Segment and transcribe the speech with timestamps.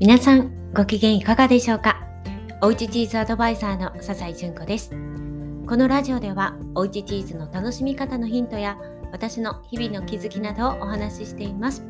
[0.00, 2.00] 皆さんご機嫌いかがでしょうか？
[2.62, 4.90] おうちチーズアドバイザーの笹井純子です。
[4.90, 4.96] こ
[5.76, 8.78] のラジオではおうちチーズの楽しみ方のヒントや
[9.10, 11.84] 私の日々の気づきなどをお話ししています。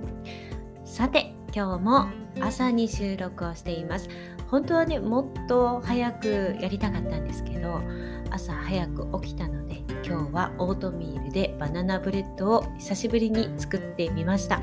[0.87, 2.07] さて今日も
[2.41, 4.09] 朝に収録をしています。
[4.47, 7.83] 本当はねもっと早くやりたかったんですけど
[8.31, 14.61] 朝早く起きたので今日はオートミールでバナナブレッドを久しぶりに作ってみました。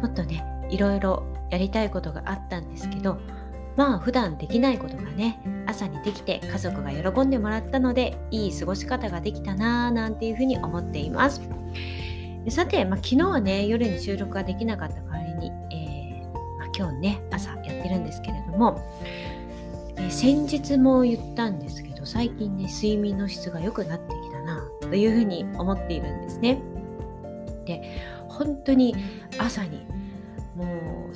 [0.00, 3.18] もっとねいろいろやりたいことがあったんですけど
[3.76, 11.42] まあ普段できないことがね朝にできて家族が喜んでもらったのでいい過ごし方ができたなぁなんていうふうに思っています。
[12.48, 18.80] さて、まあ、昨日はね夜に収録ができなかった代わりに、えーまあ、今日ね朝やってるんですけれども、
[19.96, 26.60] えー、先日も言ったんですけど最近ね睡眠の質が良くなってきたなというふうに思っているんですね。
[27.64, 28.94] で本当に
[29.38, 29.84] 朝に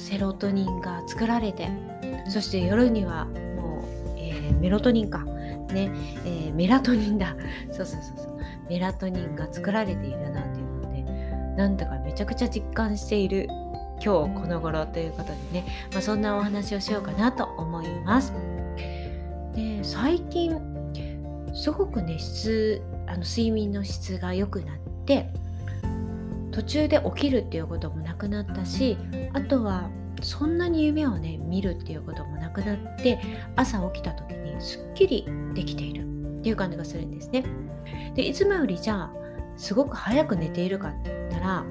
[0.00, 1.68] セロトニンが作られて
[2.28, 5.24] そして夜にはもう、えー、メロトニンか。
[5.72, 5.92] ね、
[6.24, 7.36] えー、メラトニンだ。
[7.70, 8.38] そうそうそうそう。
[8.68, 11.02] メラトニンが作られているなっていうので
[11.56, 13.48] なんだかめちゃくちゃ実感している
[14.02, 18.32] 今日この頃ということでね、まあ、そんなお話をしようかなと思います。
[19.54, 20.56] で最近
[21.52, 25.30] すごくね質あの睡眠の質が良くなって
[26.52, 28.96] 途中で起きるっていうこともなくなったし
[29.32, 29.90] あとは
[30.22, 33.20] そんなに夢をね見るっていうこともなくなって
[33.56, 36.10] 朝起きた時にすっきりできている。
[36.40, 37.44] っていう感じがするんですね。
[38.14, 39.12] でいつもよりじゃあ
[39.56, 41.64] すごく早く寝ているかって言ったら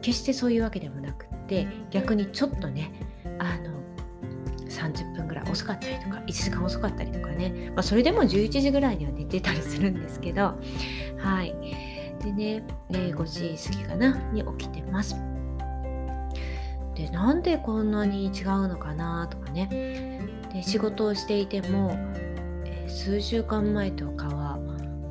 [0.00, 2.92] 決してそういうわけでもなくって逆にちょっとね
[3.38, 3.74] あの
[4.68, 10.58] 30分ぐらい遅かったりとか1時間遅かったりとかね、まあ、それでも11時ぐらいには寝てたりするんですけど
[11.18, 11.54] はい。
[12.34, 15.16] ね、えー、5時過ぎかなに起きてます。
[16.94, 20.20] でなんでこんなに違うのかなとかね
[20.52, 21.90] で仕事をしていても、
[22.64, 24.58] えー、数週間前とかは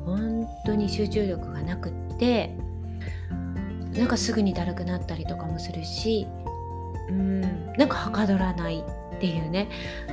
[0.06, 2.56] 本当に集中力がなくって
[3.92, 6.26] なんかすぐにだるくなったりとかもするし
[7.08, 8.82] うんなんかはかどらない
[9.16, 9.68] っていうね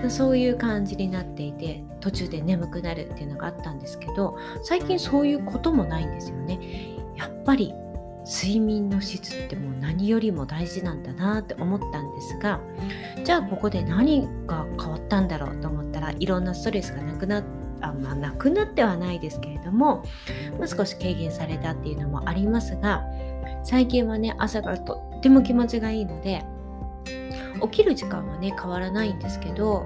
[0.10, 6.60] そういう感じになっていて途中で眠くなるっていうのがあったんですけど最近そういうこともないんですよね。
[7.18, 7.74] やっぱり
[8.26, 12.60] 睡眠の質ってもう何よりも大事なんだなって思ったんですが
[13.24, 17.44] じゃあここで何が変わったんだろうと思ったらいろんなストレスがなくなっ
[17.82, 20.04] あまあ、なくなってはないですけれども、
[20.60, 23.04] まあ、少し軽減されたっていうのもありますが
[23.64, 26.46] 最近はね朝がとっても気持ちがいいので
[27.64, 29.86] 起きる時間はね変わらないんですけど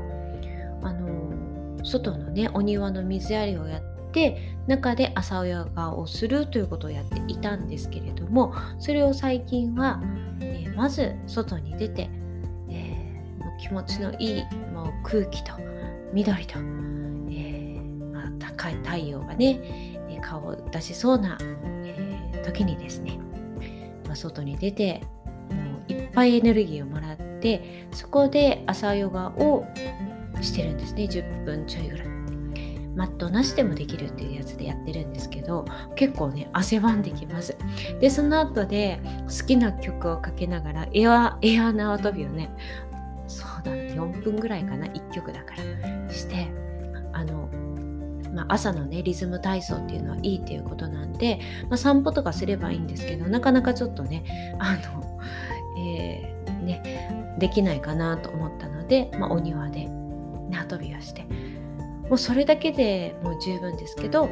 [0.82, 3.82] あの外のねお庭の水やりをやっ
[4.12, 10.02] て中で朝親がをするということをやっていたんですけれどもそれを最近は、
[10.40, 12.10] えー、まず外に出て、
[12.70, 14.44] えー、もう気持ちのいい
[14.74, 15.54] もう空気と
[16.14, 21.38] 緑と、えー、まあ、高い太陽がね顔を出しそうな、
[21.84, 23.20] え時にですね、
[24.06, 25.02] まあ、外に出て
[25.50, 27.05] もういっぱいエネルギーをもらっ
[27.46, 29.68] てそこで朝ヨガを
[30.42, 31.04] してるんですね。
[31.04, 32.08] 10分ちょいぐらい。
[32.96, 35.66] マットなしでもできるっていうやつでやってるんですけど
[35.98, 37.56] 結構ね汗ばんできます。
[38.00, 42.50] でその後で好きな曲をかけながらエアエア縄跳びをね
[43.28, 44.88] そうだね4分ぐらいかな。
[44.88, 46.12] 1曲だから。
[46.12, 46.48] して
[47.14, 47.50] あの
[48.34, 51.40] まあ、朝のねリズム体操っていうのはいいっていうことなんで、
[51.70, 55.20] まあ、散歩とかすればいいんですけどなかなかちょっとねあの、
[55.78, 56.35] えー、
[56.66, 59.88] ねできないかなと思ったので、まあ、お庭で
[60.50, 61.24] 縄跳びをして
[62.10, 64.30] もうそれだけでもう十分ですけど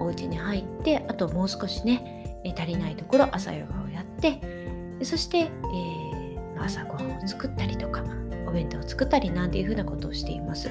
[0.00, 4.40] お家に入ってあともう少しね足りないところ朝ヨガをやって
[5.02, 8.02] そして、えー、朝ごはんを作ったりとか
[8.46, 10.70] お弁当を作ったりなんていうふうなことをしています。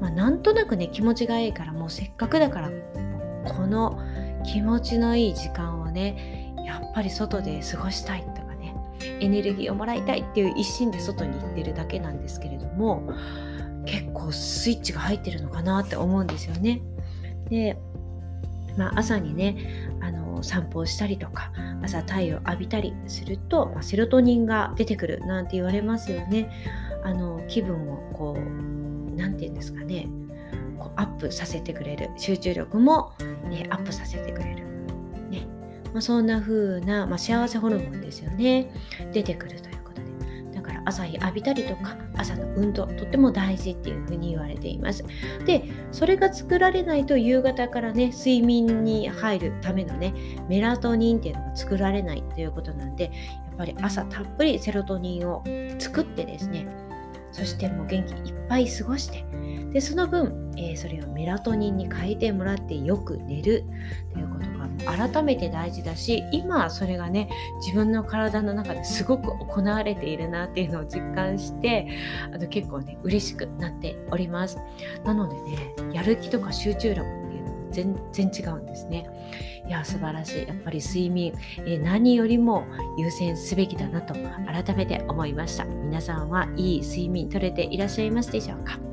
[0.00, 2.70] まあ、なんとなくね気持ちがいいからもうせっかくだから
[3.44, 4.00] この
[4.44, 8.24] 気持ちのいい時間をねやっぱり外で過ごしたい
[9.20, 13.12] エネルギーをもらいたいっていう一心で外に行ってるだけなんですけれども
[13.84, 16.82] 結構スイッチが入ってるのかなって思うんですよね。
[17.48, 17.76] で、
[18.76, 21.52] まあ、朝にねあの散歩をしたりとか
[21.82, 26.50] 朝太陽浴びたりすると、まあ、セロトニンが出てくるなんて言われますよね。
[27.04, 30.08] あの気分をこう何て言うんですかね
[30.78, 33.12] こうアップさせてくれる集中力も、
[33.48, 34.71] ね、アップさせてくれる。
[35.92, 38.70] まあ、そんな風な、まあ、幸せホルモンですよね。
[39.12, 40.52] 出てくるということで。
[40.54, 45.04] だから朝日浴びたりとか朝の運動とっても大事っていうふうに言われています。
[45.44, 50.14] でそれが作られないと夕方からね睡眠に入るためのね
[50.48, 53.10] メラトニンっていうのが作られないということなんでや
[53.54, 55.44] っぱり朝たっぷりセロトニンを
[55.78, 56.66] 作ってですね
[57.32, 59.24] そしてもう元気いっぱい過ごして
[59.72, 63.64] でその分、えー、それをメラトニンに変えてもらってよく寝る
[64.12, 64.51] ということ
[64.84, 67.28] 改めて大事だし今それがね
[67.60, 71.88] 自分の体の中ですごく行われているなっていうのを実感して
[72.32, 74.58] あの結構ね嬉しくなっております。
[75.04, 77.68] なのでねやる気とか集中力っていうのも
[78.12, 79.08] 全然違うんですね。
[79.66, 80.46] いや素晴らしい。
[80.46, 81.32] やっぱり睡眠、
[81.64, 82.64] え、何よりも
[82.98, 85.64] 優先すべきだなと改めて思いました。
[85.64, 88.91] 皆さんはいい睡眠取れていらっしゃいますでしょうか？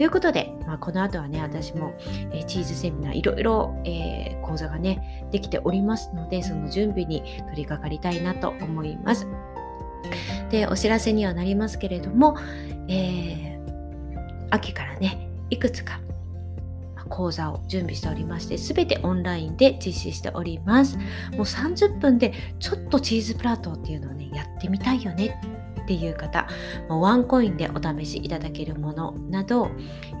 [0.00, 1.92] ということで、まあ、この後はね、私も、
[2.32, 9.28] え、チーズセミナーいろいろ、えー、講座がね、できておりますので、その準備に取り掛かりたいなと思います。
[10.48, 12.34] で、お知らせにはなりますけれども、
[12.88, 16.00] えー、秋からね、いくつか
[17.10, 20.96] 講座を準備しておりまして、すべてオンラインで実施しております。
[20.96, 25.38] もう30分でちょっとチーズプラートっていうのをね、やってみたいよね
[25.90, 26.46] っていう方、
[26.88, 29.72] ワンコインでお試しいただけるものなど、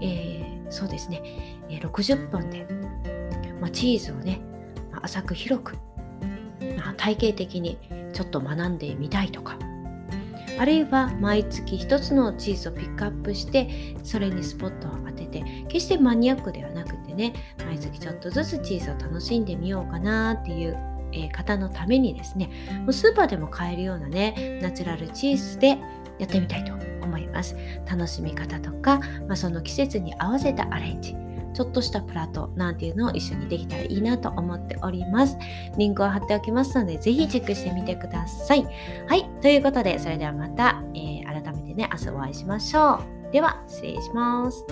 [0.02, 1.22] えー、そうですね、
[1.68, 2.66] 60分で、
[3.60, 4.40] まあ、チーズをね、
[5.00, 5.76] 浅く広く、
[6.76, 7.78] まあ、体系的に
[8.12, 9.56] ちょっと学んでみたいとか、
[10.58, 17.32] あるいは毎月一つのチーズをピックアップしてそれにスポットを当てて決してマニアックではなくてね
[17.64, 25.78] 毎月ちょっとずつチーズを楽しんでみようかなっていうえー、方のためにですねもうスーパーでも買えるようなねナチュラルチーズで
[26.18, 26.72] やってみたいと
[27.02, 27.56] 思います
[27.90, 31.16] 楽しみ方とか、まあ、その季節に合わせたアレンジ
[31.52, 35.36] ちょっとしたプラートなんていうのを一緒にできたらいいなと思っております。
[35.76, 38.66] リンクを貼っておきますので、ぜひチェックしてみてください。
[39.08, 39.28] はい。
[39.42, 43.32] ということで、それではまた、えー、改めてね、明日お会いしましょう。
[43.32, 44.64] では、失礼します。